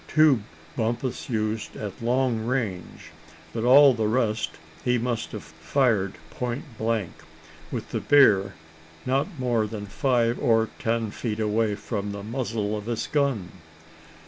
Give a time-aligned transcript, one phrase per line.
[0.07, 0.41] Two
[0.75, 3.11] Bumpus used at long range,
[3.53, 4.49] but all the rest
[4.83, 7.11] he must have fired point blank,
[7.71, 8.55] with the bear
[9.05, 13.49] not more than five or ten feet away from the muzzle of his gun."